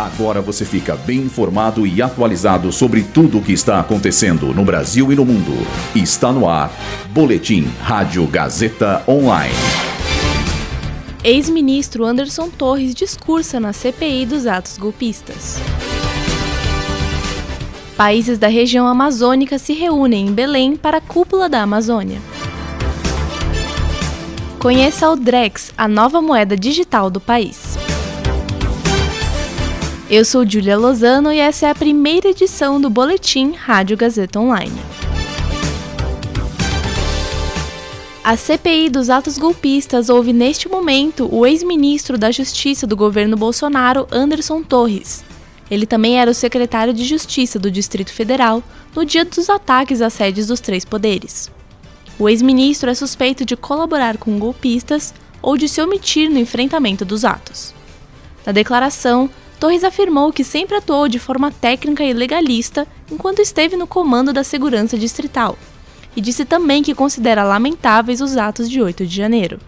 [0.00, 5.12] Agora você fica bem informado e atualizado sobre tudo o que está acontecendo no Brasil
[5.12, 5.52] e no mundo.
[5.94, 6.72] Está no ar.
[7.10, 9.54] Boletim Rádio Gazeta Online.
[11.22, 15.58] Ex-ministro Anderson Torres discursa na CPI dos atos golpistas.
[17.94, 22.22] Países da região amazônica se reúnem em Belém para a cúpula da Amazônia.
[24.58, 27.76] Conheça o Drex, a nova moeda digital do país.
[30.10, 34.76] Eu sou Julia Lozano e essa é a primeira edição do Boletim Rádio Gazeta Online.
[38.24, 44.08] A CPI dos atos golpistas ouve neste momento o ex-ministro da Justiça do governo Bolsonaro,
[44.10, 45.22] Anderson Torres.
[45.70, 48.64] Ele também era o secretário de Justiça do Distrito Federal
[48.96, 51.48] no dia dos ataques às sedes dos três poderes.
[52.18, 57.24] O ex-ministro é suspeito de colaborar com golpistas ou de se omitir no enfrentamento dos
[57.24, 57.72] atos.
[58.44, 63.86] Na declaração, Torres afirmou que sempre atuou de forma técnica e legalista enquanto esteve no
[63.86, 65.58] comando da segurança distrital,
[66.16, 69.60] e disse também que considera lamentáveis os atos de 8 de janeiro.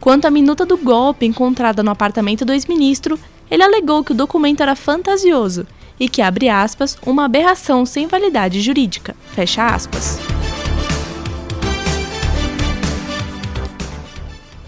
[0.00, 3.20] Quanto à minuta do golpe encontrada no apartamento do ex-ministro,
[3.50, 5.66] ele alegou que o documento era fantasioso
[6.00, 10.18] e que, abre aspas, uma aberração sem validade jurídica, fecha aspas.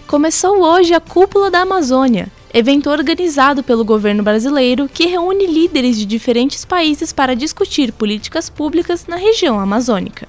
[0.05, 6.05] Começou hoje a Cúpula da Amazônia, evento organizado pelo governo brasileiro que reúne líderes de
[6.05, 10.27] diferentes países para discutir políticas públicas na região amazônica.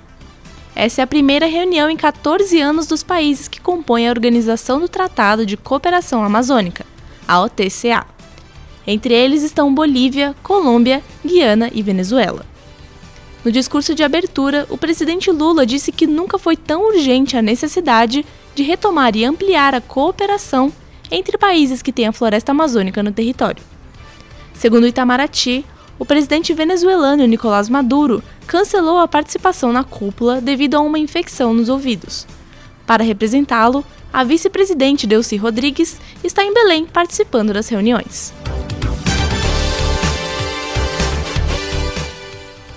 [0.74, 4.88] Essa é a primeira reunião em 14 anos dos países que compõem a Organização do
[4.88, 6.84] Tratado de Cooperação Amazônica,
[7.26, 8.06] a OTCA.
[8.86, 12.46] Entre eles estão Bolívia, Colômbia, Guiana e Venezuela.
[13.44, 18.24] No discurso de abertura, o presidente Lula disse que nunca foi tão urgente a necessidade
[18.54, 20.72] de retomar e ampliar a cooperação
[21.10, 23.62] entre países que têm a floresta amazônica no território.
[24.54, 25.64] Segundo Itamaraty,
[25.98, 31.68] o presidente venezuelano Nicolás Maduro cancelou a participação na cúpula devido a uma infecção nos
[31.68, 32.26] ouvidos.
[32.86, 38.32] Para representá-lo, a vice-presidente Delcy Rodrigues está em Belém participando das reuniões.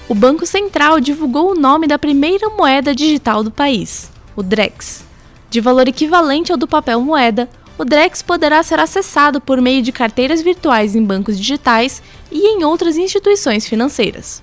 [0.09, 5.05] O Banco Central divulgou o nome da primeira moeda digital do país, o DREX.
[5.49, 9.91] De valor equivalente ao do papel moeda, o Drex poderá ser acessado por meio de
[9.91, 12.01] carteiras virtuais em bancos digitais
[12.31, 14.41] e em outras instituições financeiras.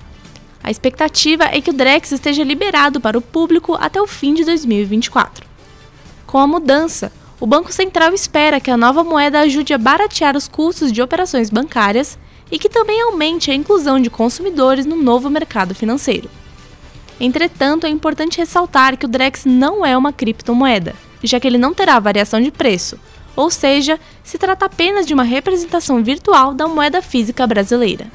[0.62, 4.44] A expectativa é que o Drex esteja liberado para o público até o fim de
[4.44, 5.46] 2024.
[6.26, 10.48] Com a mudança, o Banco Central espera que a nova moeda ajude a baratear os
[10.48, 12.18] custos de operações bancárias
[12.50, 16.28] e que também aumente a inclusão de consumidores no novo mercado financeiro.
[17.20, 21.74] Entretanto, é importante ressaltar que o Drex não é uma criptomoeda, já que ele não
[21.74, 22.98] terá variação de preço,
[23.38, 28.08] ou seja, se trata apenas de uma representação virtual da moeda física brasileira.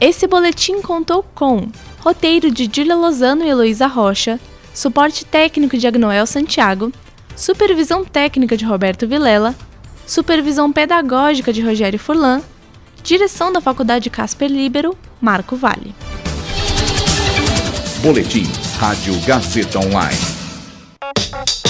[0.00, 1.68] Esse boletim contou com
[2.00, 4.40] roteiro de Dília Lozano e Heloísa Rocha,
[4.72, 6.90] suporte técnico de Agnoel Santiago,
[7.36, 9.54] supervisão técnica de Roberto Vilela,
[10.06, 12.40] supervisão pedagógica de Rogério Furlan,
[13.02, 15.94] direção da Faculdade Casper Libero, Marco Vale.
[18.00, 18.46] Boletim
[18.78, 20.31] Rádio Gazeta Online.